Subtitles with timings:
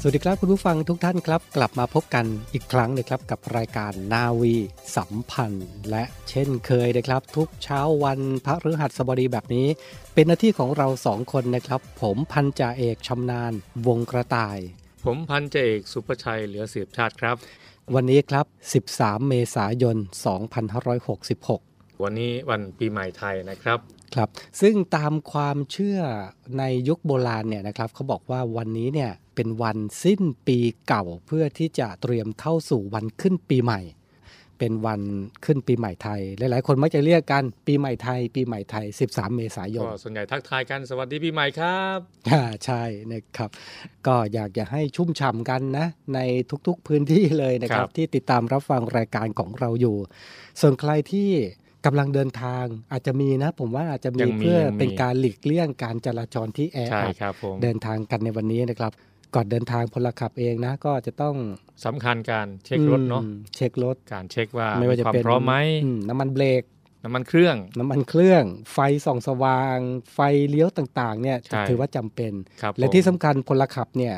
[0.00, 4.54] สวัสดีครับคุณผู้ฟังทุกท่านครับ กลับมาพบกันอีกครั้งนะครับกับรายการนาวี
[4.96, 9.66] สัมพันธ์ และเช่นเคยนะครับ ทุกเช้าวันพระฤหัสบดีแบบนี้
[10.14, 13.52] เป็นหน้าที่ของเราสองคนนะครับ ผมพันจ่าเอกชำนาญ
[13.86, 14.58] วงกระต่าย
[15.04, 17.36] ผมพันเจาเอกสุภชัยเหลือเสียบชาติครับ
[17.94, 18.46] วันนี้ครับ
[18.88, 19.96] 13 เมษายน
[20.78, 23.78] 2566 วันนี้วันปีใหม่ไทยนะครับ
[24.14, 24.28] ครับ
[24.60, 25.98] ซึ่งตามความเชื่อ
[26.58, 33.80] ในยุคโบราณเนี่ยนะครับเขาบอกว่าวันนี้เนี่ย เป็นวันสิ้นปีเก่าเพื่อที่จะเตรียมเข้าสู่วันขึ้นปีใหม่
[34.58, 35.00] เป็นวัน
[35.44, 41.98] ขึ้นปีใหม่ไทย หลาย ๆ คนมักจะเรียกกันปีใหม่ไทย ปีใหม่ไทย 13 เมษายนก็ส่วนใหญ่ทักทายกันสวัสดีปีใหม่ครับ
[42.30, 42.82] อ่าใช่
[43.12, 43.50] นะครับ
[44.06, 46.20] ก็อยากจะให้ชุ่มฉ่ำกันนะ ใน
[46.66, 49.96] ทุกๆพื้นที่เลยนะครับ ที่ติดตามรับฟังรายการของเราอยู่
[50.60, 51.30] ส่วนใครที่
[51.86, 58.92] กำลังเดินทางอาจจะมีนะ ผมว่าอาจจะมียังมีเพื่อยังมีเป็นการหลีกเลี่ยงการจราจรที่แอใช่อัดครับผมเดินทางกันในวันนี้นะครับ
[59.34, 61.34] ก่อนเดินทางพลขับเองนะ ก็จะต้อง
[61.84, 66.62] สำคัญการเช็ครถเนาะอืมเช็ครถการเช็คว่าไม่ว่าจะความเป็นพร้อมไหมอืน้ำมันเบรก
[67.04, 69.78] น้ำมันเครื่อง น้ำมันเครื่อง ไฟส่องสว่าง
[70.14, 70.18] ไฟ
[70.50, 74.14] เลี้ยวต่างๆ เนี่ยใช่ถือว่าจำเป็นครับและผมที่สำคัญพลขับเนี่ย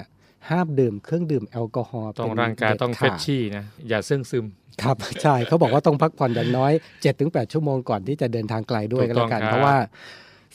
[0.50, 4.46] ห้ามดื่มเครื่องดื่มแอลกอฮอล์ต้องเป็นร่างกายต้องด็ดเฟขชชี่นะ อย่าซึ่งซึม
[4.82, 6.72] ครับ ใช่เขาบอกว่าต้องพักผ่อนอย่างน้อย
[7.12, 9.76] 7-8 ชั่วโมงก่อนที่จะเดินทางไกลด้วยถูก็กต้แล้องวกันครับเพราะว่า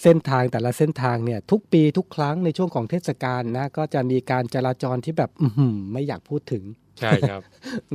[0.03, 6.63] เส้นทางแต่ละเส้นทางเนี่ยทุกปีทุกครั้งในช่วงของเทศกาลนะก็จะมีการจราจรที่แบบอื้อหือไม่อยากพูดถึง
[7.01, 7.41] ใช่ครับ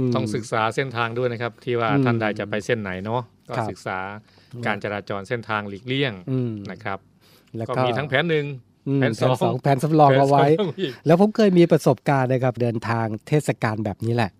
[0.08, 3.98] มต้องศึกษาเส้นทางด้วยนะครับ ที่ว่าอืมท่านใดจะไปเส้นไหนเนาะก็ครับศึกษา
[4.66, 6.98] การจราจรเส้นทางหลีกเลี่ยงอืมนะครับ
[7.56, 8.46] แล้วก็ก็มีทั้งแผนหนึ่ง
[8.88, 14.39] อืมแผนสองสองแผนสำรองเอาไว้แผนสองอีกแล้วผมเคยมีประสบการณ์นะครับเดินทางเทศกาลแบบนี้แหละครับ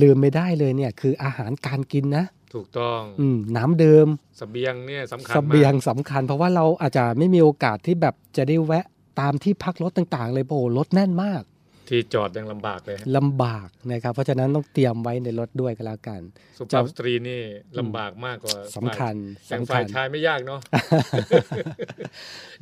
[0.00, 8.84] ลืมไม่ได้เลยเนี่ยคืออาหารการกินนะถูกต้องอืมน้ำดื่มเสบียงเนี่ยสำคัญเสมากบียงสำคัญ เพราะว่าเราอาจจะไม่มีโอกาสที่แบบจะได้แวะ
[9.20, 11.42] ตามที่พักรถต่างๆ เลยโอ้โหรถแน่นมาก
[11.88, 16.20] ที่จอดยังลำบากเลยฮะลำบากนะครับ เพราะฉะนั้นต้องเตรียมไว้ในรถด้วยก็แล้วกัน
[16.58, 17.40] สุภาพสตรีนี่
[17.78, 19.14] ลำบากมากกว่าสำคัญ
[19.48, 20.60] อย่างสำคัฝ่ายญชายไม่ยากเนาะ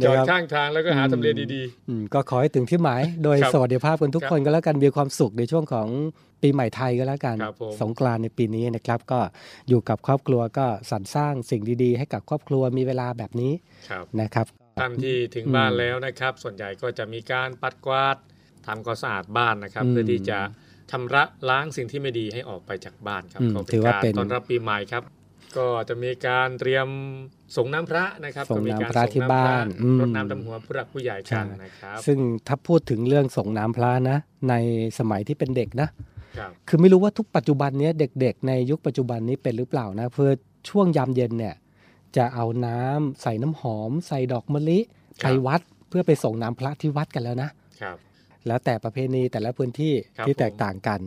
[0.00, 5.88] นะจอดครับข้างทางแล้วก็หาอืมทำเลดีอืมก็ขอให้ถึงที่หมาย โดยครับสวัสดิภาพกันทุกครับคนก็แล้วกันมีความสุขในช่วงของ
[6.43, 9.21] ปีใหม่ไทยก็แล้วกันครับผมสงกรานต์ในปีนี้นะครับ ก็
[9.69, 14.47] อยู่กับครอบครัวก็สรรสร้างสิ่งดีๆ ให้กับครอบครัวมีเวลาแบบนี้ๆครับนะครับ
[14.81, 18.17] ท่านที่ถึงอืมบ้านแล้วนะครับ ส่วนใหญ่ก็จะมีการปัดกวาด
[18.67, 20.38] ทำความสะอาดบ้านนะครับอืมเพื่อที่จะ
[20.91, 25.03] ชำระล้างสิ่งที่ไม่ดีให้ออกไปจากบ้านครับอืมก็ถือว่าการเป็นต้อนรับปีใหม่ครับ
[25.56, 26.88] ก็จะมีการเตรียม
[27.56, 34.19] ส่งน้ำพระนะครับส่งก็มีน้ำการพระที่บ้านอืมรดน้ำดำหัวผู้หลักผู้ใหญ่กันนะครับ ซึ่งถ้าพูดถึงเรื่องส่งน้ำพระนะ
[34.49, 34.55] ใน
[34.99, 35.88] สมัยที่เป็นเด็กนะ
[36.38, 40.31] ครับคือไม่รู้ว่าทุกปัจจุบันเนี้ยเด็ก ๆ ในยุคปัจจุบันนี้เป็นหรือเปล่านะเพื่อ
[40.69, 41.55] ช่วงยามเย็นเนี่ย
[42.17, 44.79] จะเอาน้ำใส่น้ำหอม ใส่ดอกมะลิ
[45.23, 47.50] ครับไปวัดเพื่อไปส่งน้ำพระที่วัดกันแล้วนะ
[47.81, 47.97] ครับ
[48.47, 51.00] แล้วแต่ประเพณีแต่ละพื้นที่ครับที่แตกต่างกัน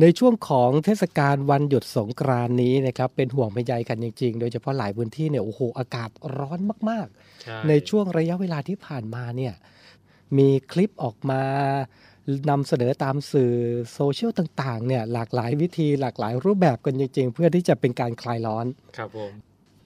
[0.00, 6.60] ในช่วงของเทศกาลวันหยุดสงกรานต์นี้นะครับเป็นห่วงเป็นใยกันจริง ๆ โดยเฉพาะหลายพื้นที่เนี่ยโอ้โหอากาศร้อน
[6.90, 7.06] มาก
[7.38, 9.54] ๆ ในช่วงระยะเวลาที่ผ่านมาเนี่ย
[10.38, 11.42] มีคลิปออกมา
[12.50, 13.52] นำเสนอตามสื่อ
[13.92, 18.66] โซเชียลต่างๆเนี่ยหลากหลายวิธีหลากหลายรูปแบบกันจริง ๆ เพื่อที่จะเป็นการคลายร้อน
[18.96, 19.32] ครับผม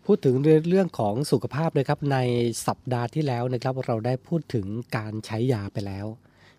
[0.06, 0.34] พูดถึง
[0.68, 2.18] เรื่องของสุขภาพเลยครับใน
[2.66, 4.66] สัปดาห์ที่แล้วนะครับเราได้พูดถึง
[4.96, 6.06] การใช้ยาไปแล้ว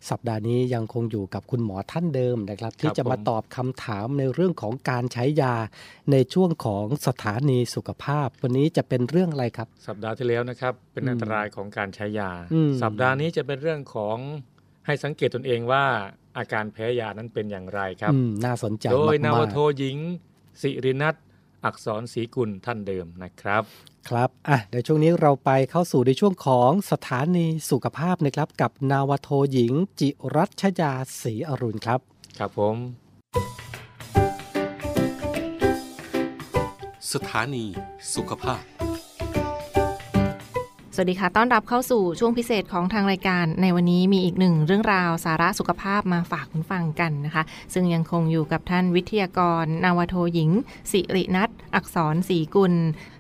[0.10, 5.56] สัปดาห์นี้ยังคงอยู่กับคุณหมอท่านเดิมนะครับ ที่จะมาตอบคำถามในเรื่องของการใช้ยา
[6.12, 14.18] ในช่วงของสถานีสุขภาพ วันนี้จะเป็นเรื่องอะไรครับ สัปดาห์ที่แล้วนะครับ เป็นอืมอันตรายของการใช้ยาอืมสัปดาห์นี้จะเป็นเรื่องของ
[14.86, 15.86] ให้สังเกตตนเองว่า
[16.38, 19.98] อาการแพ้ยานั้นเป็นอย่างไรครับอืมน่าสนใจโดยมากนาวๆโทหญิง
[20.62, 21.16] สิรินัท
[21.66, 23.64] อักษรศรีกุลท่านเดิมนะครับ
[24.10, 32.00] ครับอะเดี๋ยวช่วงนี้เราไปเข้าสู่ในช่วงของสถานีสุขภาพนะครับ กับนาวโทหญิง จิรัชยาศรีอรุณครับ
[32.38, 32.76] ครับผม
[37.14, 37.66] สถานี
[38.14, 38.62] สุขภาพ
[40.96, 47.44] สวัสดีค่ะ ต้อนรับเข้าสู่ช่วงพิเศษของทางรายการ ในวันนี้มีอีกหนึ่งเรื่องราวสาระสุขภาพมาฝากคุณฟังกันนะคะ
[47.74, 50.50] ซึ่งยังคงอยู่กับท่านวิทยากร นาวโทหญิง
[50.92, 52.74] สิรินัทอักษรศรีกุล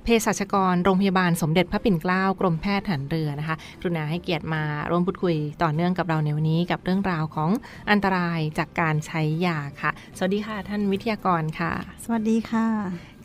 [0.03, 7.49] เภสัชกรโรงพยาบาลสมเด็จพระปิ่นเกล้ากรมแพทย์ฐานเรือนะคะกรุณาให้เกียรติมาร่วมพูดคุยต่อเนื่องกับเราในวันนี้กับเรื่องราวของ
[7.91, 11.71] อันตรายจากการใช้ยาค่ะ สวัสดีค่ะท่านวิทยากรค่ะ
[12.03, 12.67] สวัสดีค่ะ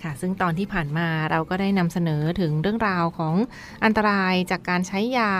[0.06, 3.34] ค่ะ ซึ่งตอนที่ผ่านมาเราก็ได้นำเสนอถึงเรื่องราวของ
[3.84, 5.32] อันตรายจากการใช้ยา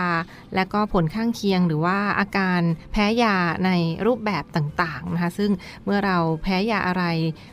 [0.55, 2.61] และก็ผลข้างเคียงหรือว่าอาการ
[2.91, 3.35] แพ้ยา
[3.65, 3.71] ใน
[4.07, 5.51] รูปแบบต่างๆนะคะ ซึ่ง
[5.85, 7.03] เมื่อเราแพ้ยาอะไร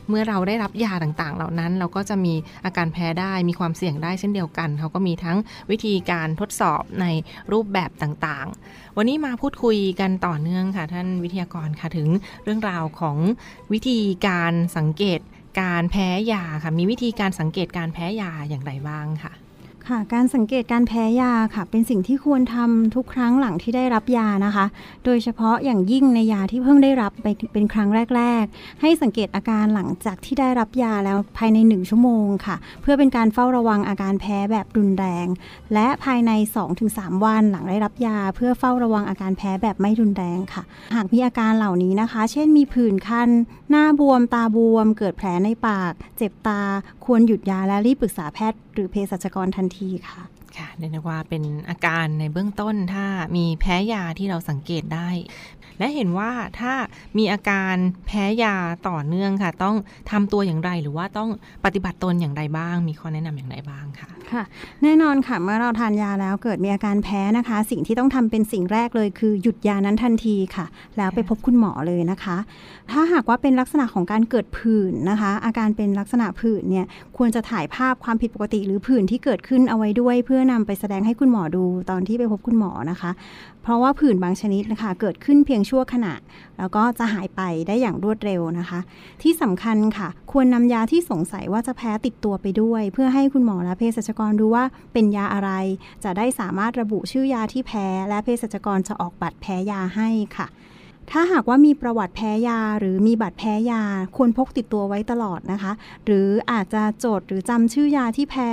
[0.08, 2.34] เมื่อเราได้รับยาต่างๆ เหล่านั้น เราก็จะมี
[2.64, 5.38] อาการแพ้ได้มีความเสี่ยงได้เช่นเดียวกัน เขาก็มีทั้ง
[5.70, 7.06] วิธีการทดสอบใน
[7.52, 12.08] รูปแบบต่างๆ วันนี้มาพูดคุยกันต่อเนื่องค่ะท่านวิทยากรค่ะถึง
[12.44, 13.17] เรื่องราวของ
[13.72, 15.20] วิธีการสังเกต
[15.61, 19.33] การแพ้ยาค่ะ มีวิธีการสังเกตการแพ้ยาอย่างไรบ้างค่ะ
[19.90, 24.66] ค่ะการสังเกตการแพ้ยาค่ะ เป็นสิ่งที่ควรทำทุกครั้งหลังที่ได้รับยานะคะ
[25.04, 35.26] โดยเฉพาะอย่างยิ่งในยาที่เพิ่งได้รับไปเป็นครั้งแรก ๆ ให้สังเกตอาการหลังจากที่ได้รับยาแล้วภายใน 1 ชั่วโมงค่ะ เพื่อเป็นการเฝ้าระวังอาการแพ้แบบรุนแรง
[35.75, 36.31] และภายใน
[36.78, 40.62] 2-3 วันหลังได้รับยา เพื่อเฝ้าระวังอาการแพ้แบบไม่รุนแรงค่ะ
[40.94, 43.28] หากมีอาการเหล่านี้นะคะ เช่นมีผื่นคัน
[43.70, 46.62] หน้าบวมตาบวม เกิดแผลในปาก เจ็บตา
[47.05, 50.23] ควรหยุดยาและรีบปรึกษาแพทย์หรือเภสัชกรทันทีค่ะ
[50.59, 53.06] ค่ะเรียกได้ว่าเป็นอาการในเบื้องต้นถ้า
[53.37, 55.09] มีแพ้ยาที่เราสังเกตได้
[55.79, 56.31] และเห็นว่า
[56.61, 56.73] ถ้า
[57.19, 57.75] มีอาการ
[58.06, 58.56] แพ้ยา
[58.89, 59.77] ต่อเนื่องค่ะ ต้อง
[60.11, 61.31] ทำตัวอย่างไรหรือว่าต้อง
[61.65, 64.43] ปฏิบัติตนอย่างไรบ้าง มีข้อแนะนำอย่างไรบ้างค่ะค่ะ
[64.83, 70.67] แน่นอนค่ะเมื่อเราทานยาแล้วเกิดมีอาการแพ้นะคะ สิ่งที่ต้องทำเป็นสิ่งแรกเลยคือหยุดยานั้นทันทีค่ะ
[70.97, 72.37] แล้วไปพบคุณหมอเลยนะคะ
[72.91, 76.87] ถ้าหากว่าเป็นลักษณะของการเกิดผื่นนะคะ อาการเป็นลักษณะผื่นเนี่ย
[77.17, 83.11] ควรจะถ่ายภาพความผิดปกติหรือผื่นที่เกิดขึ้นเอาไว้ด้วยเพื่อนำไปแสดงให้คุณหมอดูตอนที่ไปพบคุณหมอนะคะ
[83.62, 86.14] เพราะว่าผื่นบางชนิดนะคะเกิดขึ้นเพียงชั่วขณะ
[86.58, 88.81] แล้วก็จะหายไปได้อย่างรวดเร็วนะคะ
[89.23, 95.50] ที่สำคัญค่ะ ควรนำยาที่สงสัยว่าจะแพ้ติดตัวไปด้วย เพื่อให้คุณหมอและเภสัชกรดูว่าเป็นยาอะไร
[96.05, 100.46] จะได้สามารถระบุชื่อยาที่แพ้ และเภสัชกรจะออกบัตรแพ้ยาให้ค่ะ
[101.11, 103.83] ถ้าหากว่ามีประวัติแพ้ยาหรือมีบัตรแพ้ยา
[104.17, 105.73] ควรพกติดตัวไว้ตลอดนะคะ
[106.06, 108.51] หรืออาจจะจดหรือจำชื่อยาที่แพ้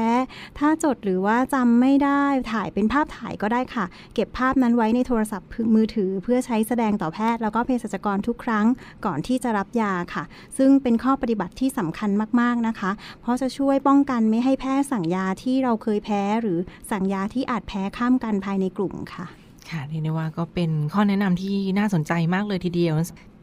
[0.59, 8.65] ถ้าจดหรือว่าจำไม่ได้ถ่ายเป็นภาพถ่ายก็ได้ค่ะ เก็บภาพนั้นไว้ในโทรศัพท์มือถือ เพื่อใช้แสดงต่อแพทย์ แล้วก็เภสัชกรทุกครั้ง
[9.05, 10.24] ก่อนที่จะรับยาค่ะ
[10.58, 12.10] ซึ่งเป็นข้อปฏิบัติที่สำคัญ
[12.41, 12.91] มากๆนะคะ
[13.22, 16.60] เพราะจะช่วยป้องกันไม่ให้แพทย์สั่งยาที่เราเคยแพ้ หรือ
[16.91, 19.40] สั่งยาที่อาจแพ้ข้ามกันภายในกลุ่มค่ะ
[19.71, 22.95] ค่ะเรียกได้ว่าก็เป็นข้อแนะนำที่น่าสนใจมากเลยทีเดียว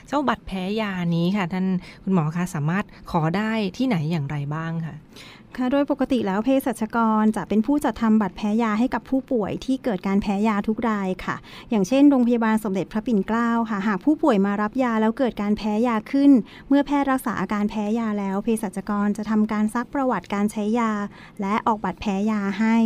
[0.08, 1.66] เจ้าบัตรแพ้ยานี้ค่ะ ท่าน
[2.02, 4.94] คุณหมอคะสามารถขอได้ที่ไหนอย่างไรบ้างค่ะ
[5.59, 11.37] ค่ะ โดยปกติแล้วเภสัชกรจะเป็นผู้จัดทำบัตรแพ้ยาให้กับผู้ป่วยที่เกิดการแพ้ยาทุกรายค่ะ
[11.71, 16.31] อย่างเช่นโรงพยาบาลสมเด็จพระปิ่นเกล้าค่ะ หากผู้ป่วยมารับยาแล้วเกิดการแพ้ยาขึ้น
[16.69, 20.93] เมื่อแพทย์รักษาอาการแพ้ยาแล้วเภสัชกรจะทำการซักประวัติการใช้ยา
[21.41, 22.77] และออกบัตรแพ้ยาให้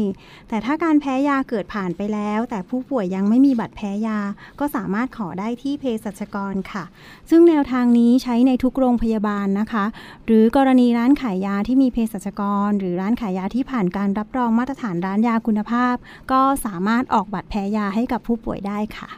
[0.49, 4.19] แต่ถ้าการแพ้ยาเกิดผ่านไปแล้ว แต่ผู้ป่วยยังไม่มีบัตรแพ้ยา
[4.61, 6.85] ก็สามารถขอได้ที่เภสัชกรค่ะ
[7.31, 9.85] ซึ่งแนวทางนี้ใช้ในทุกโรงพยาบาลนะคะ
[10.27, 15.95] หรือกรณีร้านขายยาที่มีเภสัชกรหรือร้านขายยาที่ผ่านการรับรองมาตรฐานร้านยาคุณภาพ
[16.33, 19.11] ก็สามารถออกบัตรแพ้ยาให้กับผู้ป่วยได้ค่ะ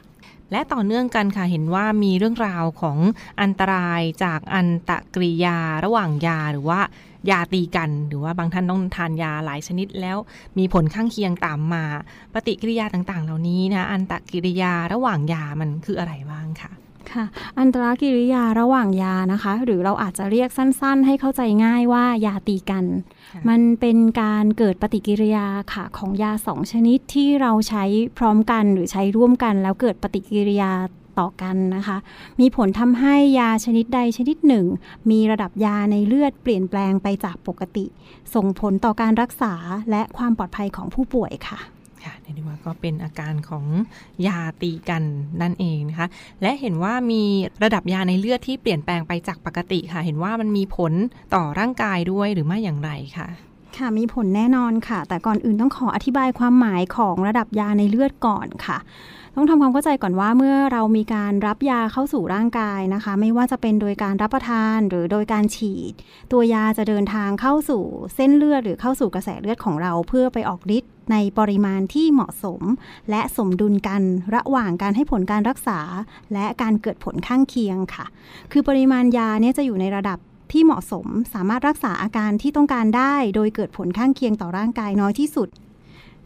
[0.52, 2.98] และต่อเนื่องกันค่ะเห็นว่ามีเรื่องราวของ
[3.40, 6.80] อันตรายจากอันตะกริยาระหว่างยาหรือว่า
[7.30, 10.18] ยาตีกัน หรือว่าบางท่านต้องทานยาหลายชนิดแล้ว
[10.58, 11.84] มีผลข้างเคียงตามมา
[12.34, 16.72] ปฏิกิริยาต่างๆ เหล่านี้นะอันตะกิริยาระหว่างยามันคืออะไรบ้างค่ะ
[17.12, 17.24] ค่ะ
[17.58, 22.84] อันตรกิริยาระหว่างยานะคะ หรือเราอาจจะเรียกสั้นๆ ให้เข้าใจง่ายว่ายาตีกัน
[23.30, 27.84] ค่ะมันเป็นการเกิดปฏิกิริยาค่ะของยาสองชนิดที่เราใช้
[28.18, 30.72] พร้อมกันหรือใช้ร่วมกันแล้วเกิดปฏิกิริยา
[31.18, 31.96] ต่อกันนะคะ
[32.40, 34.66] มีผลทำให้ยาชนิดใดชนิดหนึ่ง
[35.10, 37.86] มีระดับยาในเลือดเปลี่ยนแปลงไปจากปกติ
[38.34, 39.54] ส่งผลต่อการรักษา
[39.90, 41.58] และความปลอดภัยของผู้ป่วยค่ะ
[42.04, 43.64] ค่ะเรียกได้ว่าก็เป็นอาการของ
[44.26, 45.02] ยาตีกัน
[45.42, 46.08] นั่นเองนะคะ
[46.42, 47.22] และเห็นว่ามี
[47.62, 50.92] ระดับยาในเลือดที่เปลี่ยนแปลงไปจากปกติค่ะ เห็นว่ามันมีผล
[51.34, 53.28] ต่อร่างกายด้วยหรือไม่อย่างไรค่ะ
[53.78, 58.78] ค่ะมีผลแน่นอนค่ะ แต่ก่อนอื่นต้องขออธิบายความหมายของระดับยาในเลือดก่อนค่ะ
[59.36, 65.92] ต้องทำความเข้าใจก่อนว่าเมื่อเรามีการรับยาเข้าสู่ร่างกายนะคะ ไม่ว่าจะเป็นโดยการรับประทานหรือโดยการฉีด
[66.32, 72.62] ตัวยาจะเดินทางเข้าสู่เส้นเลือดหรือเข้าสู่กระแสเลือดของเราเพื่อไปออกฤทธิ์ในปริมาณที่เหมาะสม
[73.10, 74.02] และสมดุลกัน
[74.34, 75.80] ระหว่างการให้ผลการรักษา
[76.32, 78.06] และการเกิดผลข้างเคียงค่ะ
[78.52, 80.18] คือปริมาณยาเนี่ยจะอยู่ในระดับ
[80.50, 85.48] ที่เหมาะสมสามารถรักษาอาการที่ต้องการได้ โดยเกิดผลข้างเคียงต่อร่างกายน้อยที่สุด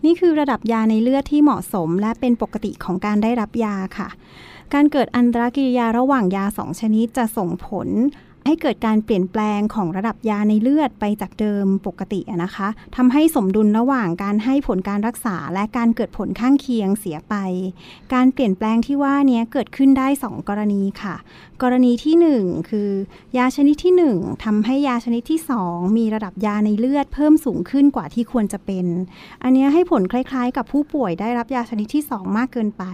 [0.04, 4.08] นี่คือระดับยาในเลือดที่เหมาะสม และเป็นปกติของการได้รับยาค่ะ
[4.75, 7.88] การเกิดอันตรกิริยาระหว่างยาสองชนิดจะส่งผล
[8.48, 17.34] ให้เกิดการเปลี่ยนแปลงของระดับยาในเลือดไปจากเดิมปกตินะคะทำให้สมดุลระหว่างการให้ผลการรักษา และการเกิดผลข้างเคียงเสียไป
[18.14, 21.16] การเปลี่ยนแปลงที่ว่านี้เกิดขึ้นได้ 2 กรณีค่ะ
[21.62, 22.14] กรณีที่
[22.44, 22.90] 1 คือ
[23.38, 28.86] ยาชนิดที่ 1ทำให้ยาชนิดที่ 2 มีระดับยาในเลือดเพิ่มสูงขึ้นกว่าที่ควรจะเป็น
[29.42, 32.84] อันนี้ให้ผลคล้ายๆ กับผู้ป่วยได้รับยาชนิดที่ 2 มากเกินไป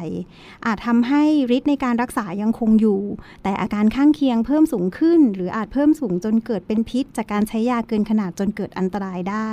[0.66, 1.22] อาจทำให้
[1.56, 3.00] ฤทธิ์ในการรักษายังคงอยู่
[3.42, 9.50] แต่อาการข้างเคียงเพิ่มสูงขึ้นหรืออาจเพิ่มสูงจนเกิดเป็นพิษ จากการใช้ยาเกินขนาดจนเกิดอันตรายได้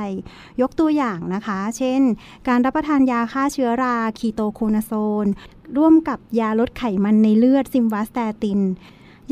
[0.62, 2.02] ยกตัวอย่างนะคะ เช่น
[2.48, 5.26] การรับประทานยาฆ่าเชื้อรา ketoconazole
[5.78, 8.62] ร่วมกับยาลดไขมันในเลือด simvastatin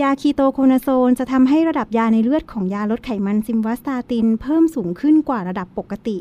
[0.01, 6.17] ยา ketoconazole จะทำให้ระดับยาในเลือดของยาลดไขมัน simvastatin เพิ่มสูงขึ้นกว่าระดับปกติ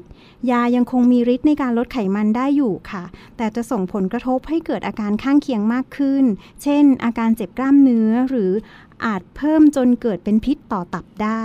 [0.50, 3.04] ยายังคงมีฤทธิ์ในการลดไขมันได้อยู่ค่ะ
[3.36, 6.24] แต่จะส่งผลกระทบให้เกิดอาการข้างเคียงมากขึ้น
[6.62, 8.50] เช่น อาการเจ็บกล้ามเนื้อหรือ
[9.04, 11.44] อาจเพิ่มจนเกิดเป็นพิษต่อตับได้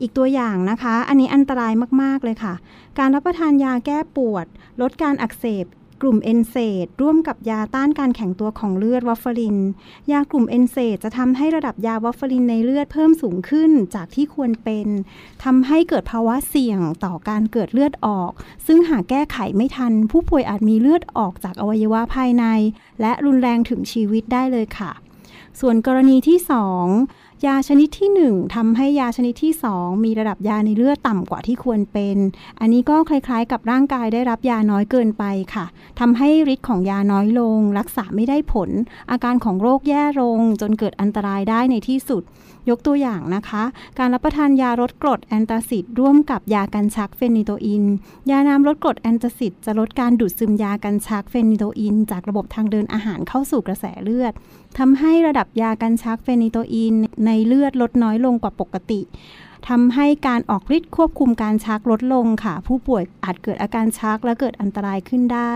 [0.00, 1.72] อีกตัวอย่างนะคะ อันนี้อันตราย
[2.02, 2.54] มาก ๆ เลยค่ะ
[2.98, 4.46] การรับประทานยาแก้ปวด
[4.80, 5.66] ลดการอักเสบ
[6.02, 9.58] กลุ่ม NSAID ร่วมกับยาต้านการแข็งตัวของเลือดวอฟฟาริน
[10.12, 14.88] ยากลุ่ม NSAID จะทำให้ระดับยาวอฟฟารินในเลือดเพิ่มสูงขึ้นจากที่ควรเป็น
[15.44, 18.32] ทำให้เกิดภาวะเสี่ยงต่อการเกิดเลือดออก
[18.66, 22.44] ซึ่งหากแก้ไขไม่ทัน ผู้ป่วยอาจมีเลือดออกจากอวัยวะภายใน
[23.00, 24.92] และรุนแรงถึงชีวิตได้เลยค่ะ
[25.60, 26.38] ส่วนกรณีที่
[26.90, 32.16] 2 ยาชนิดที่ 1ทำให้ยาชนิดที่ 2 มีระดับยาในเลือดต่ำกว่าที่ควรเป็น
[32.60, 35.66] อันนี้ก็คล้ายๆ กับร่างกายได้รับยาน้อยเกินไปค่ะ
[36.00, 38.70] ทำให้ฤทธิ์ของยาน้อยลง รักษาไม่ได้ผล
[39.10, 42.22] อาการของโรคแย่ลง จนเกิดอันตรายได้ในที่สุด
[42.70, 43.64] ยกตัวอย่างนะคะ
[43.98, 47.84] การรับประทานยาลดกรด antacid ร่วมกับยากันชัก phenytoin
[48.30, 54.32] ยาน้ำลดกรด antacid จะลดการดูดซึมยากันชัก phenytoin จากระบบทางเดินอาหารเข้าสู่กระแสเลือด
[54.78, 56.94] ทำให้ระดับยากันชัก phenytoin
[57.26, 59.00] ในเลือดลดน้อยลงกว่าปกติ
[59.68, 65.54] ทำให้การออกฤทธิ์ควบคุมการชักลดลงค่ะ ผู้ป่วยอาจเกิดอาการชักและเกิดอันตรายขึ้นได้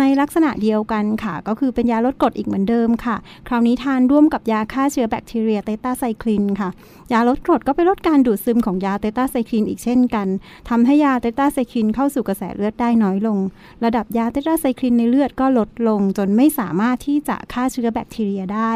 [0.00, 3.16] ในลักษณะเดียวกันค่ะ ก็คือเป็นยาลดกรดอีกเหมือนเดิมค่ะ
[3.48, 6.70] คราวนี้ทานร่วมกับยาฆ่าเชื้อแบคทีเรียเตต้าไซคลินค่ะ
[7.12, 10.26] ยาลดกรดก็ไปลดการดูดซึมของยาเตต้าไซคลินอีกเช่นกัน
[10.68, 13.38] ทำให้ยาเตต้าไซคลินเข้าสู่กระแสเลือดได้น้อยลง
[13.84, 18.72] ระดับยาเตต้าไซคลินในเลือดก็ลดลง จนไม่สามารถที่จะฆ่าเชื้อแบคทีเรียได้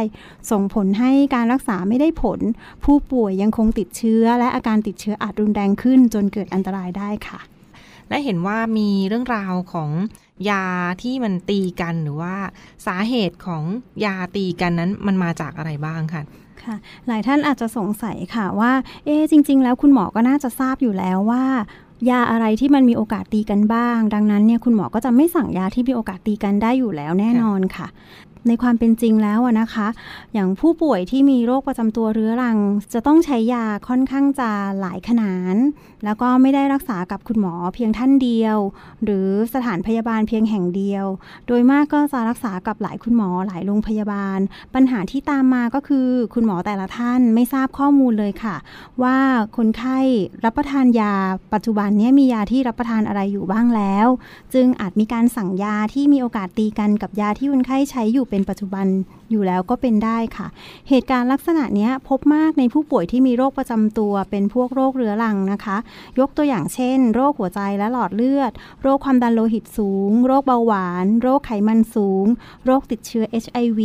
[0.50, 2.40] ส่งผลให้การรักษาไม่ได้ผล
[2.84, 7.51] ผู้ป่วยยังคงติดเชื้อ และอาการติดเชื้ออาจรุนแรงขึ้น จนเกิดอันตรายได้ค่ะ
[8.08, 9.90] และเห็นว่ามีเรื่องราวของ
[10.50, 10.66] ยา
[11.02, 12.34] ที่มันตีกันหรือว่า
[12.86, 13.62] สาเหตุของ
[14.04, 16.22] ยาตีกันนั้นมันมาจากอะไรบ้างค่ะ
[16.62, 18.72] ค่ะหลายท่านอาจจะสงสัยค่ะว่า
[19.04, 21.44] เอ๊จริง ๆ แล้วคุณหมอก็น่าจะทราบอยู่แล้วว่า
[22.10, 27.86] ยาอะไรที่มันมีโอกาสตีกันบ้าง ดังนั้นเนี่ยคุณหมอก็จะไม่สั่งยาที่มีโอกาสตีกันได้อยู่แล้วแน่นอนค่ะ
[28.48, 29.88] ในความเป็นจริงแล้วนะคะ
[30.34, 32.58] อย่างผู้ป่วยที่มีโรคประจำตัวเรื้อรัง
[32.92, 35.56] จะต้องใช้ยาค่อนข้างจะหลายขนาด
[36.04, 38.56] แล้วก็ไม่ได้รักษากับคุณหมอเพียงท่านเดียว
[39.04, 41.04] หรือสถานพยาบาลเพียงแห่งเดียว
[41.46, 44.38] โดยมากก็จะรักษากับหลายคุณหมอหลายโรงพยาบาล
[44.74, 48.56] ปัญหาที่ตามมาก็คือคุณหมอแต่ละท่านไม่ทราบข้อมูลเลยค่ะ
[49.02, 49.18] ว่า
[49.56, 49.98] คนไข้
[50.44, 51.14] รับประทานยา
[51.54, 54.06] ปัจจุบันนี้มียาที่รับประทานอะไรอยู่บ้างแล้ว
[54.54, 58.86] จึงอาจมีการสั่งยาที่มีโอกาสตีกันกับยาที่คนไข้ใช้อยู่เป็นปัจจุบัน
[59.30, 60.46] อยู่แล้วก็เป็นได้ค่ะ
[60.88, 65.76] เหตุการณ์ลักษณะนี้พบมากในผู้ป่วยที่มีโรคประจำตัว เป็นพวกโรคเรื้อรังนะคะ
[66.18, 72.26] ยกตัวอย่างเช่น โรคหัวใจและหลอดเลือด โรคความดันโลหิตสูง โรคเบาหวาน โรคไขมันสูง
[72.66, 73.80] โรคติดเชื้อ HIV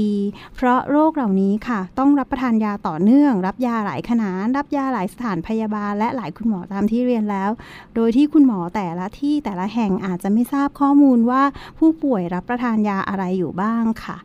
[0.56, 7.50] เพราะโรคเหล่านี้ค่ะ ต้องรับประทานยาต่อเนื่อง รับยาหลายขนาดรับยาหลายสถานพยาบาล และหลายคุณหมอตามที่เรียนแล้ว
[7.96, 11.44] โดยที่คุณหมอแต่ละที่แต่ละแห่งอาจจะไม่ทราบข้อมูลว่า
[11.80, 14.18] ผู้ป่วยรับประทานยาอะไรอยู่บ้างค่ะ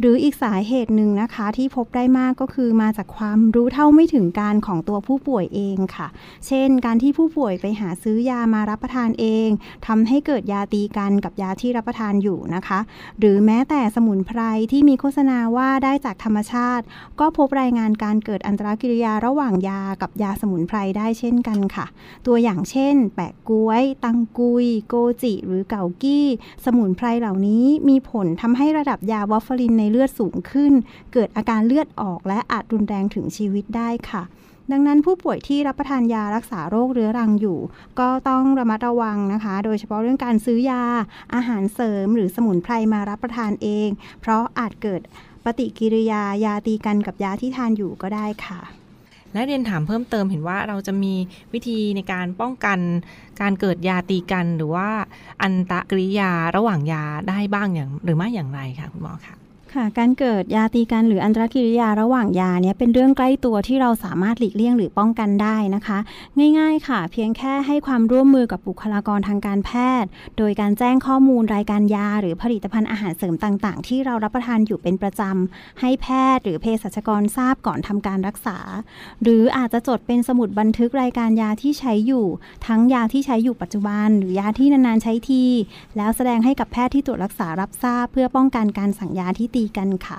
[0.00, 6.08] หรืออีกสาเหตุหนึ่งนะคะ ที่พบได้มากก็คือมาจากความรู้เท่าไม่ถึงการของตัวผู้ป่วยเองค่ะ
[6.46, 9.48] เช่น การที่ผู้ป่วยไปหาซื้อยามารับประทานเอง
[9.86, 12.80] ทำให้เกิดยาตีกันกับยาที่รับประทานอยู่นะคะ
[13.18, 14.40] หรือแม้แต่สมุนไพร
[14.72, 16.84] ที่มีโฆษณาว่าได้จากธรรมชาติ
[17.20, 21.86] ก็พบรายงานการเกิดอันตรกิริยาระหว่างยากับยาสมุนไพรได้เช่นกันค่ะ
[22.26, 26.26] ตัวอย่างเช่น แปะกล้วย ตังกุย โกจิ หรือเกากี้
[26.64, 30.72] สมุนไพรเหล่านี้มีผลทำให้ระดับยาวอฟฟารินในเลือดสูงขึ้น
[31.12, 34.22] เกิดอาการเลือดออกและอาจรุนแรงถึงชีวิตได้ค่ะ
[34.72, 37.58] ดังนั้นผู้ป่วยที่รับประทานยารักษาโรคเรื้อรังอยู่
[38.00, 40.84] ก็ต้องระมัดระวังนะคะ โดยเฉพาะเรื่องการซื้อยา
[41.34, 43.88] อาหารเสริม หรือสมุนไพรมารับประทานเอง
[44.20, 45.00] เพราะอาจเกิด
[45.44, 48.60] ปฏิกิริยายาตีกันกับยาที่ทานอยู่ก็ได้ค่ะ
[49.32, 51.14] และเรียนถามเพิ่มเติมเห็นว่าเราจะมี
[51.52, 52.78] วิธีในการป้องกัน
[53.40, 54.88] การเกิดยาตีกันหรือว่า
[55.42, 59.34] อันตรกิริยาระหว่างยาได้บ้างอย่างหรือไม่อย่างไรคะคุณหมอคะ
[59.74, 65.98] ค่ะ การเกิดยาตีกันหรืออันตรกิริยาระหว่างยาเนี่ยเป็นเรื่องใกล้ตัวที่เราสามารถหลีกเลี่ยงหรือป้องกันได้นะคะ
[66.58, 69.70] ง่ายๆค่ะ เพียงแค่ให้ความร่วมมือกับบุคลากรทางการแพ
[70.02, 70.08] ทย์
[70.38, 78.58] โดยการแจ้งข้อมูลรายการยา หรือผลิตภัณฑ์อาหารเสริมต่างๆ ที่เรารับประทานอยู่เป็นประจำให้แพทย์หรือเภสัชกรทราบก่อนทำการรักษา
[79.22, 82.26] หรืออาจจะจดเป็นสมุดบันทึกรายการยาที่ใช้อยู่
[82.66, 85.44] ทั้งยาที่ใช้อยู่ปัจจุบัน หรือยาที่นานๆใช้ที
[85.96, 90.18] แล้วแสดงให้กับแพทย์ที่ตรวจรักษารับทราบ เพื่อป้องกันการสั่งยาที่ตีกันค่ะ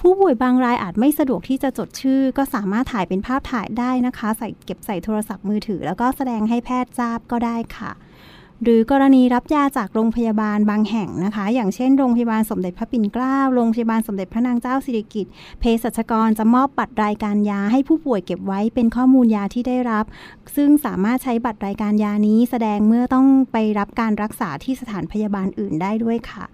[0.00, 7.92] ผู้ป่วยบางรายอาจไม่สะดวกที่จะจดชื่อ ก็สามารถถ่ายเป็นภาพถ่ายได้นะคะ ใส่เก็บใส่โทรศัพท์มือถือ แล้วก็แสดงให้แพทย์ทราบก็ได้ค่ะ
[8.62, 20.04] หรือกรณีรับยาจากโรงพยาบาลบางแห่งนะคะ อย่างเช่นโรงพยาบาลสมเด็จพระปิ่นเกล้าโรงพยาบาลสมเด็จพระนางเจ้าสิริกิติ์เภสัชกรจะมอบบัตรรายการยาให้ผู้ป่วยเก็บไว้เป็นข้อมูลยาที่ได้รับ
[20.56, 26.46] ซึ่งสามารถใช้บัตรรายการยานี้แสดงเมื่อต้องไปรับการรักษาที่สถานพยาบาลอื่นได้ด้วยค่ะ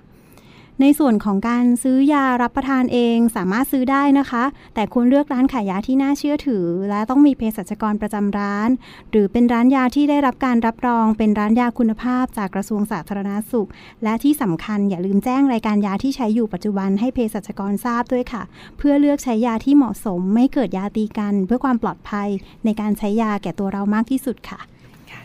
[0.81, 8.69] ในส่วนของการซื้อยารับประทานเองสามารถซื้อได้นะคะ แต่ควรเลือกร้านขายยาที่น่าเชื่อถือ และต้องมีเภสัชกรประจำร้าน
[9.11, 13.69] หรือเป็นร้านยาที่ได้รับการรับรอง เป็นร้านยาคุณภาพจากกระทรวงสาธารณาสุข
[14.05, 18.43] และที่สำคัญอย่าลืมแจ้งรายการยาที่ใช้อยู่ปัจจุบันให้เภสัชกรทราบด้วยค่ะ
[18.79, 22.29] เพื่อเลือกใช้ยาที่เหมาะสม ไม่เกิดยาตีกัน เพื่อความปลอดภัย
[22.65, 24.61] ในการใช้ยาแก่ตัวเรามากที่สุดค่ะ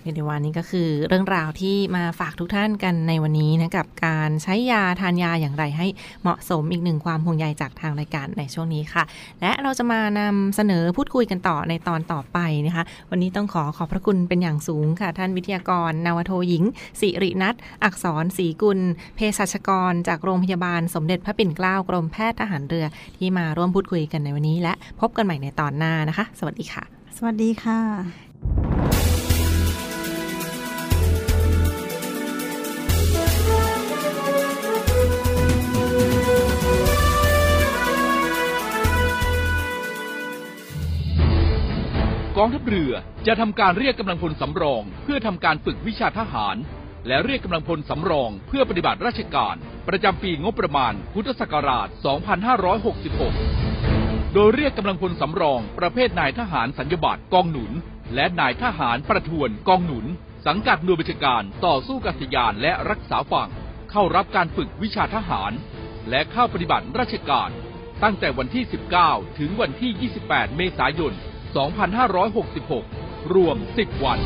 [0.01, 5.87] เรียกได้ว่านี่ก็คือเรื่องราวที่มาฝากทุกท่านกันในวันนี้นะกับการใช้ยาทานยาอย่างไรให้
[6.21, 9.03] เหมาะสมอีกหนึ่งความห่วงใยจากทางรายการในช่วงนี้ค่ะ
[9.41, 16.63] และเราจะมานำเสนอพูดคุยกันต่อในตอนต่อไปนะคะ วันนี้ต้องขอขอบพระคุณเป็นอย่างสูงค่ะ ท่านวิทยากรนาวโทหญิง
[17.01, 18.79] สิรินัทอักษรศรีกุล
[19.15, 22.85] เภสัชกร จากโรงพยาบาลสมเด็จพระปิ่นเกล้ากรมแพทย์ทหารเรือ
[23.17, 26.83] ที่มาร่วมพูดคุยกันในวันนี้ และพบกันใหม่ในตอนหน้านะคะ สวัสดีค่ะ
[27.17, 28.28] สวัสดีค่ะ
[42.41, 42.93] กองทัพเรือ
[43.27, 46.55] จะทำการเรียกกำลังพลสำรอง เพื่อทำการฝึกวิชาทหาร
[47.07, 49.55] และเรียกกำลังพลสำรอง เพื่อปฏิบัติราชการ
[49.87, 51.87] ประจำปีงบประมาณพุทธศักราช
[53.51, 57.71] 2566 โดยเรียกกำลังพลสำรอง ประเภทนายทหารสัญญบัตรกองหนุน
[58.15, 60.05] และนายทหารประทวนกองหนุน
[60.47, 63.49] สังกัดหน่วยบัญชาการต่อสู้กัษยานและรักษาฝั่ง
[63.91, 65.51] เข้ารับการฝึกวิชาทหาร
[66.09, 67.49] และเข้าปฏิบัติราชการ
[68.03, 68.63] ตั้งแต่วันที่
[69.01, 71.15] 19 ถึงวันที่ 28 เมษายน
[71.49, 74.19] 2566 รวม 10 วัน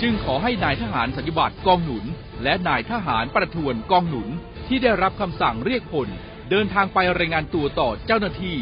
[0.00, 2.04] จึงขอให้นายทหารสัญญบัตรกองหนุน
[2.42, 4.28] และนายทหารประทวนกองหนุน
[4.68, 6.08] ที่ได้รับคำสั่งเรียกพล
[6.50, 8.56] เดินทางไปรายงานตัวต่อเจ้าหน้าที่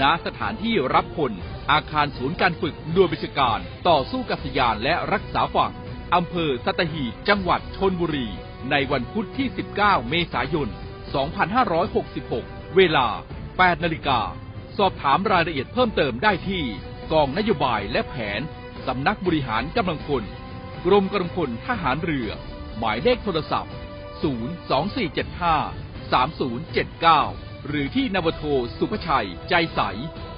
[0.00, 1.32] ณสถานที่รับพล
[1.70, 5.72] อาคารศูนย์การฝึกหน่วยบัญชาการ ต่อสู้กัษยานและรักษาฝั่ง
[6.14, 8.28] อำเภอสัตหีบจังหวัดชนบุรี
[8.70, 10.68] ในวันพุธที่ 19 เมษายน
[11.92, 13.06] 2566 เวลา
[13.48, 14.20] 8 นาฬิกา
[14.78, 16.64] สอบถามรายละเอียดเพิ่มเติมได้ที่
[17.12, 18.40] กองนโยบายและแผน
[18.86, 20.24] สำนักบริหารกำลังพล
[20.84, 22.28] กรมกำลังพลทหารเรือ
[22.78, 23.72] หมายเลขโทรศัพท์
[24.92, 28.44] 02475 3079 หรือที่นวโท
[28.78, 29.80] สุภชัย ใจใส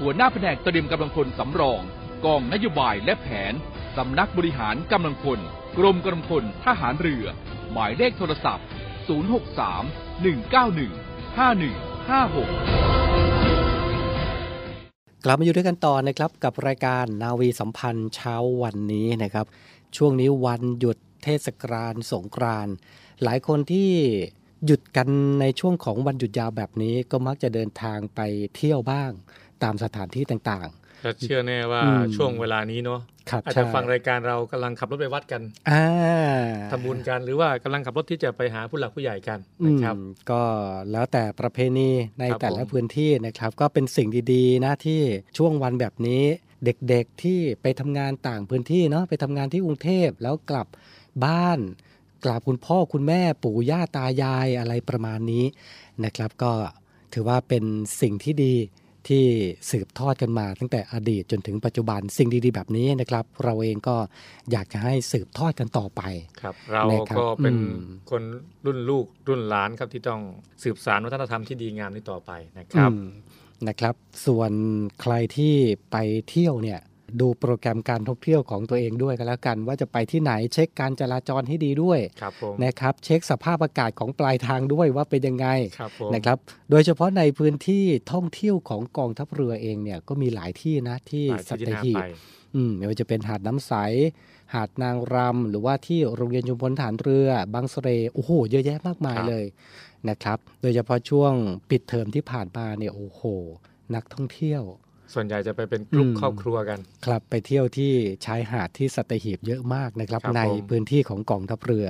[0.00, 1.80] หัวหน้าแผนกเตรียมกำลังพลสำรอง
[2.24, 3.52] กองนโยบายและแผน
[3.96, 5.40] สำนักบริหารกำลังพล
[5.78, 7.26] กรมกำลังพลทหารเรือ
[7.72, 8.66] หมายเลขโทรศัพท์
[9.08, 13.09] 063 191 5151
[15.24, 19.46] กลับมาอยู่ด้วยกันต่อนะครับกับรายการนาวีสัมพันธ์เช้าวันนี้นะครับ
[19.96, 22.74] ช่วงนี้วันหยุดเทศกาลสงกรานต์
[23.22, 23.90] หลายคนที่
[24.66, 25.08] หยุดกัน
[25.40, 28.20] ในช่วงของวันหยุดยาวแบบนี้ก็มักจะเดินทางไป
[28.56, 29.10] เที่ยวบ้าง
[29.62, 30.68] ตามสถานที่ต่าง
[31.02, 35.86] ก็เชื่อแน่ว่าอืมช่วงเวลานี้เนาะๆครับอาจใช่จะฟังรายการเรากำลังขับรถไปวัดกันอ่า
[36.70, 39.96] ทำบุญกันหรือว่ากำลังขับรถที่จะไปหาผู้หลักผู้ใหญ่กันอืนะมครับ
[40.30, 40.42] ก็
[40.92, 45.00] แล้วแต่ประเพณีในครับแต่ละผมพื้นที่นะครับ ก็เป็นสิ่งดีๆนะที่
[45.38, 46.22] ช่วงวันแบบนี้
[46.64, 50.66] เด็กๆที่ไปทำงานต่างพื้นที่เนาะไปทำงานที่กรุงเทพแล้วกลับ
[51.24, 51.58] บ้าน
[52.24, 55.44] กลับคุณพ่อคุณแม่ปู่ย่าตายายอะไรประมาณนี้
[56.04, 56.52] นะครับ ก็
[57.12, 57.64] ถือว่าเป็น
[58.00, 58.54] สิ่งที่ดี
[59.08, 59.24] ที่
[59.70, 63.96] สืบทอดกันมา ตั้งแต่อดีตจนถึงปัจจุบันสิ่งดีๆ แบบนี้นะครับ เราเองก็
[64.50, 66.02] อยากจะให้สืบทอดกันต่อไป
[66.42, 67.76] ครับ เรานะครับก็เป็นอืม
[68.10, 68.22] คน
[68.66, 70.20] รุ่นลูกรุ่นหลานครับที่ต้อง
[70.62, 73.06] สืบสานวัฒนธรรมที่ดีงามนี้ต่อไปนะครับอืม
[73.68, 73.94] นะครับ
[74.26, 74.52] ส่วน
[75.00, 75.54] ใครที่
[75.90, 75.96] ไป
[76.28, 76.80] เที่ยวเนี่ย
[77.20, 85.46] ดูโปรแกรมการท่องเที่ยวของตัวเองด้วยกันแล้วกัน ว่าจะไปที่ไหนเช็คการจราจรให้ดีด้วยครับผมนะครับเช็คสภาพอากาศของปลายทางด้วยว่าเป็นยังไง
[85.78, 86.38] ครับผมนะครับ
[86.70, 92.02] โดยเฉพาะในพื้นที่ท่องเที่ยวของกองทัพเรือเองเนี่ยก็มีหลายที่นะที่หลายสัที่ตที่น่าหีบไป
[92.54, 93.72] อืมไม่ว่าจะเป็นหาดน้ำใส
[94.54, 99.46] หาดนางรำหรือว่าที่โรงเรียนชุมพลฐานเรือบางสะเรโอ้โห เยอะแยะมากมายครับเลย
[100.08, 101.32] นะครับ โดยเฉพาะช่วง
[101.70, 103.22] ปิดเทอมที่ผ่านมาเนี่ยโอ้โห
[103.94, 104.62] นักท่องเที่ยว
[105.14, 107.92] ส่วนใหญ่จะไปเป็นกลุ่มอืมครอบครัวกัน ครับไปเที่ยวที่
[108.26, 111.88] ชายหาดที่สัตหีบเยอะมากนะครับครับในผมพื้นที่ของกองทัพเรือ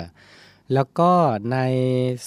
[0.74, 1.12] แล้วก็
[1.52, 1.58] ใน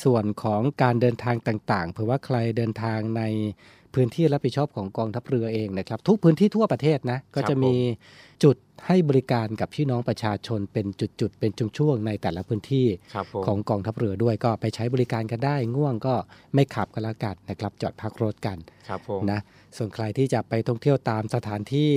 [0.03, 3.23] ส่วนของการเดินทางต่างๆเผื่อว่าใครเดินทางใน
[3.93, 7.75] พื้นที่รับผิดชอบของกองทัพเรือเองนะครับ ทุกพื้นที่ทั่วประเทศนะก็จะมี
[8.43, 8.55] จุด
[8.87, 16.15] ให้บริการกับพี่น้องประชาชนเป็นจุดๆเป็นช่วงๆในแต่ละพื้นที่ครับผมของกองทัพเรือด้วยก็ไปใช้บริการกันได้ ง่วงก็
[16.53, 19.39] ไม่ขับก็แล้วกันนะครับ จอดพักรถกันครับผมนะ
[19.77, 21.91] ส่วนใครที่จะไปท่องเที่ยวตามสถานที่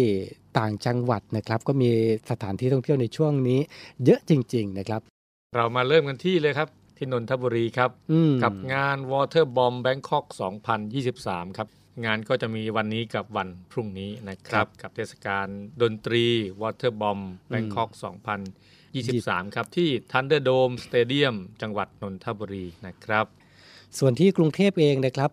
[0.58, 1.90] ต่างจังหวัดนะครับ ก็มี
[2.30, 3.60] สถานที่ท่องเที่ยวในช่วงนี้
[4.04, 5.00] เยอะจริง ๆ นะครับ
[5.56, 10.24] เรามาเริ่มกันที่เลยครับที่นนทบุรีครับอืมกับงาน Water Bomb Bangkok
[10.90, 11.68] 2023 ครับ
[12.04, 15.46] งานก็จะมีวันนี้กับวันพรุ่งนี้นะครับ กับเทศกาล
[15.82, 16.24] ดนตรี
[16.62, 17.90] Water Bomb Bangkok
[18.72, 23.26] 2023 ครับ ที่ Thunderdome Stadium จังหวัดนนทบุรีนะครับ
[23.98, 25.30] ส่วนที่กรุงเทพเองนะครับ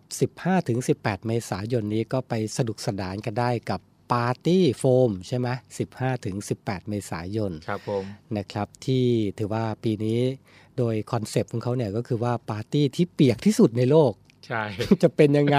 [0.62, 3.80] 15-18 เมษายนนี้ก็ไปสนุกสนานกันได้กับ
[4.12, 5.48] ปาร์ตี้โฟมใช่ไหม
[6.18, 8.04] 15-18 เมษายนครับผม
[8.38, 9.06] นะครับที่
[9.38, 10.20] ถือว่าปีนี้
[10.78, 14.12] โดยคอนเซปต์ของเขาเนี่ยก็คือว่าปาร์ตี้ที่เปียกที่สุดในโลก
[14.46, 14.62] ใช่
[15.02, 15.58] จะเป็นยังไง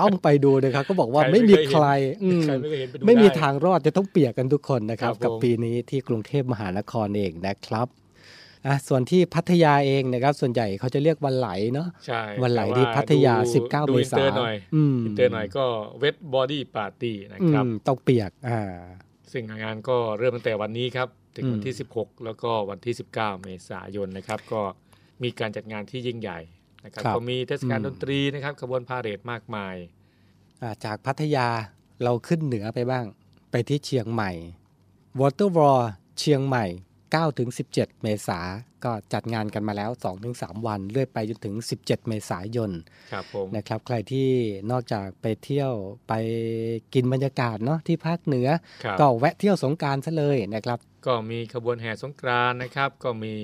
[0.00, 1.86] ต้องไปดูนะครับ ก็บอกว่าใครไม่ไม่มีเคยเห็นใคร
[2.22, 7.88] อืมใครไม่เคยเห็นไปดูไม่มีด้ทางรอดจะต้องเปียกกันทุกคนนะครับครับผมกับปีนี้ที่กรุงเทพมหานครเองนะครับ
[8.66, 15.64] อะส่วนที่พัทยาเองนะครับ ส่วนใหญ่เขาจะเรียกวันไหลเนาะใช่วันไหลแต่ที่พัทยาดู19ดูเมอินษาเตอร์หน่อยอืมอินเตอร์หน่อยก็
[16.02, 18.60] Wet Body Party นะอืครับมต้องเปียกอ่า
[19.32, 24.60] ซึ่งงานก็เริ่มตั้งแต่วันนี้ครับ ถึงวันที่อืม16 แล้วก็วันที่ 19 เมษายนนะครับ ก็
[25.22, 26.40] มีการจัดงานที่ยิ่งใหญ่
[26.84, 29.74] นะครับก็มีเทศกาลดนตรีนะครับขบวนพาเหรดมากมาย
[30.62, 31.48] อ่าจากพัทยา
[32.02, 33.04] เราขึ้นเหนือไปบ้าง
[33.50, 34.32] ไปที่เชียงใหม่
[35.20, 35.80] Water War
[36.18, 36.64] เชียงใหม่
[37.12, 38.40] 9-17 เมษา
[38.84, 39.90] ก็จัดงานกันมาแล้ว
[40.28, 42.70] 2-3 วัน เรื่อยไปจนถึง 17 เมษายน
[43.12, 44.28] ครับผมนะครับ ใครที่
[44.70, 45.72] นอกจากไปเที่ยว
[46.08, 46.12] ไป
[46.94, 48.48] กินบรรยากาศเนาะที่ภาคเหนือ
[48.84, 53.34] ครับก็แวะเที่ยวสงกรารซะเลยนะครับ ก็มีขบวนแห่สงกรานต์นะครับ ก็มี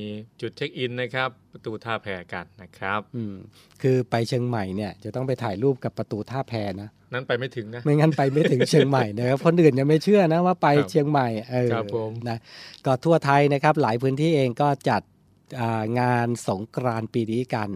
[0.40, 3.36] จุดเช็คอินนะครับ ประตูท่าแพกันนะครับอืม
[3.82, 12.38] คือไปเชียงใหม่เนี่ยจะต้องไปถ่ายรูปกับประตูท่าแพนะนั้นไปไม่ถึงนะไม่งั้นไปไม่ถึงเชียงใหม่นะครับคนอื่นยังไม่เชื่อนะว่าไปครับเชียงใหม่เออครับผมนะ
[12.86, 15.29] ก็ทั่วไทยนะครับ หลายพื้นที่เองก็จัดอ่า
[16.00, 17.70] งานสงกรานต์ปีนี้กัน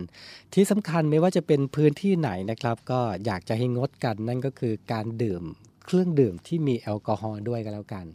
[0.55, 5.43] ที่สำคัญไม่ว่าจะเป็นพื้นที่ไหนนะครับ ก็อยากจะให้งดกันนั่นก็คือการดื่ม
[5.85, 8.07] เครื่องดื่มที่มีแอลกอฮอล์ด้วยกันแล้วกัน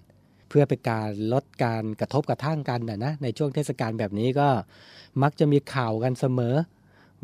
[0.50, 4.50] เพื่อเป็นการลดการกระทบกระทั่งกันนะนะในช่วงเทศกาลแบบนี้ก็
[5.24, 6.56] มักจะมีข่าวกันเสมอ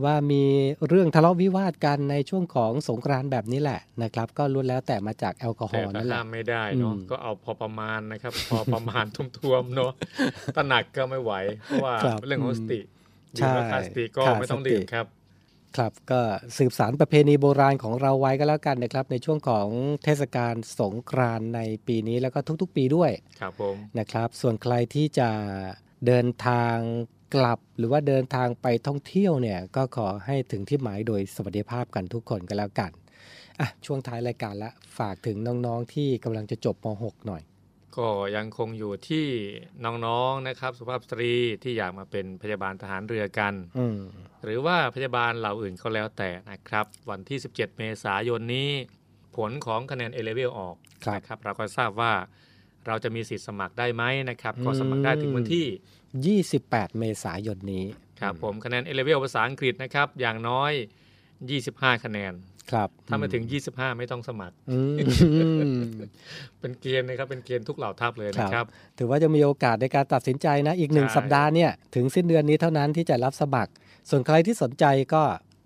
[0.04, 0.44] ว่ามี
[0.88, 9.92] เรื่องทะเลาะวิวาทกันในช่วงของสงกรานต์แบบนี้แหละนะครับ ก็ล้วนแล้วแต่มาจากแอลกอฮอแต่ล์ก็นั่นแหห้าละมไม่ได้เนาะอืมก็เอาพอประมาณนะครับ พอประมาณทุ่วมๆเนาะ
[10.56, 11.34] ถ้าหนักก็ไม่ไหว
[11.66, 12.80] เพราะว่าครับเรื่องของสติ
[13.38, 15.06] ใช่ดื่มแล้วขาดสติก็ขาดไม่ต้องสติดื่มครับ
[15.78, 16.22] ครับก็
[16.58, 19.68] สืบสารประเพณีโบราณของเราไว้ก็แล้วกันนะครับ ในช่วงของ
[20.04, 25.30] เทศกาลสงกรานต์ในปีนี้แล้วก็ทุกๆ ปีด้วยครับผมนะครับ ส่วนใครที่จะ
[26.06, 26.78] เดินทาง
[27.34, 32.92] กลับหรือว่าเดินทางไปท่องเที่ยวเนี่ยก็ขอให้ถึงที่หมายโดยสวัสดิภาพกันทุกคนก็แล้วกัน
[33.60, 37.44] อะช่วงท้ายรายการละฝากถึงน้องๆที่กำลังจะจบม .6 หน่อย
[37.98, 39.26] ก็ยังคงอยู่ที่
[40.06, 41.34] น้องๆนะครับ สุภาพสตรี
[41.64, 44.00] ที่อยากมาเป็นพยาบาลทหารเรือกันอืม
[44.44, 48.70] หรือว่าพยาบาลเหล่าอื่นก็แล้วแต่นะครับ วันที่ 17 เมษายนนี้
[49.36, 52.14] ผลของคะแนน A level ออกครับนะครับ เราก็ทราบว่า
[52.88, 57.86] เราจะมีสิทธิ์สมัครได้ไหมนะครับก็สมัครได้ถึงวันที่ 28 เมษายนนี้
[58.22, 60.72] ครับผมคะแนน A level ภาษาอังกฤษนะครับอย่างน้อย
[61.38, 62.34] 25 คะแนน
[62.72, 64.96] ครับถ้าไม่ถึง 25 ไม่ต้องสมัครอืม
[66.60, 68.66] เป็นเกณฑ์นะครับ เป็นเกณฑ์ทุกเหล่าทัพเลยนะครับ
[68.98, 73.72] ถือว่าจะมีโอกาสในการตัดสินใจนะ อีกหนึ่งใช่สัปดาห์เนี่ย ถึงสิ้นเดือนนี้เท่านั้นที่จะรับสมัคร
[74.10, 75.24] ส่วนใครที่สนใจก็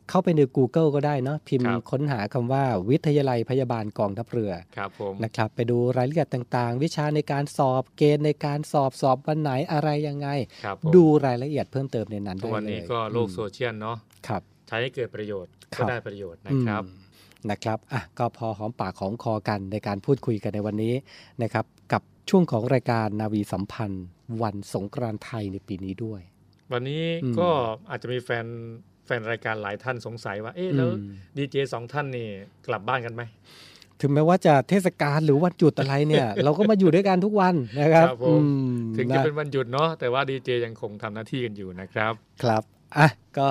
[0.10, 10.28] เข้าไปใน Google ก็ได้เนาะพิมพ์ค้นหาคำว่าวิทยาลัยพยาบาลกองทัพเรือครับผมนะครับไปดูรายละเอียดต่างๆ วิชาในการสอบเกณฑ์ในการสอบสอบวันไหนอะไรยังไง
[10.64, 20.94] ครับผมดูรายละเอียดเพิ่มเติมในนั้นทุได้กเลยวันนี้ก็โลกโซเชียลเนาะครับใช้ให้เกิดประโยชน์ครัก็บได้ประโยชน์นะครับอืมนะครับอะก็พอหอมปากหอมคอกันในการพูดคุยกันในวันนี้
[21.44, 24.06] นะครับกับช่วงของรายการนาวีสัมพันธ์
[24.42, 26.22] วันสงกรานต์ไทยในปีนี้ด้วย
[26.72, 27.50] วันนี้อืมก็
[27.90, 28.46] อาจจะมีแฟน
[28.99, 32.28] แฟนรายการหลายท่านสงสัยว่า เอ๊ะแล้วอืมดีเจสองท่านนี่
[32.68, 33.22] กลับบ้านกันไหม
[34.02, 42.64] ถึงแม้ว่าจะเทศกาลหรือวันหยุดอะไรเนี่ย เราก็มาอยู่ด้วยกันทุกวันนะครับครับผมอืมถึงจะนะเป็นวันหยุดเนาะแต่ว่าดีเจยังคงทำหน้าที่กันอยู่นะครับ ครับ
[42.98, 43.50] อะก็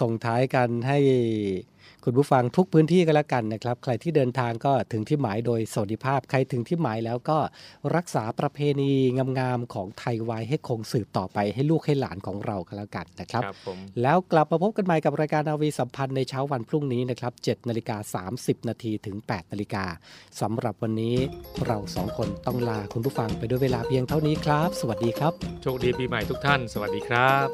[0.00, 0.98] ส่งท้ายกันให้
[2.04, 7.38] คุณผู้ฟังทุกพื้นที่ก็แล้วกันนะครับ ใครที่เดินทางก็ถึงที่หมายโดยสวัสดิภาพ ใครถึงที่หมายแล้วก็
[7.96, 8.92] รักษาประเพณี
[9.38, 19.84] งามๆของไทยไว้ให้คงสืบต่อไปให้ลูกให้หลานของเราก็แล้วกันนะครับครับผมแล้วกลับมาพบกันใหม่กับรายการนาวีสัมพันธ์ในเช้าวันพรุ่งนี้นะครับ7นาฬิกา30นาทีถึง8นาฬิกา
[20.40, 21.16] สำหรับวันนี้
[21.66, 25.32] เราสองคนต้องลาคุณผู้ฟังไปด้วยเวลาเพียงเท่านี้ครับ สวัสดีครับ
[25.62, 27.48] โชคดีปีใหม่ทุกท่าน สวัสดีครับ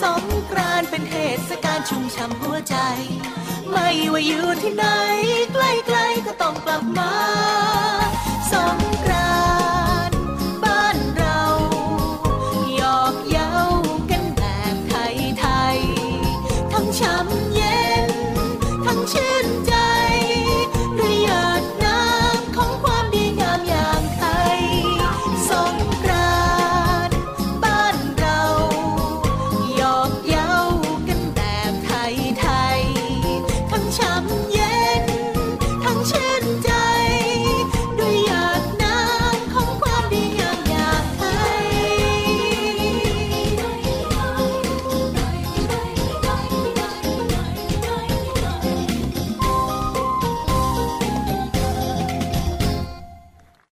[0.00, 1.14] สงกรานเป็นเท
[1.48, 2.76] ศกาลชุ่มช่ำหัวใจ
[3.70, 4.84] ไม่ว่าอยู่ที่ไหน
[5.52, 7.14] ใกล้ๆก็ต้องกลับมา
[8.52, 9.30] สงกรา
[9.76, 9.77] น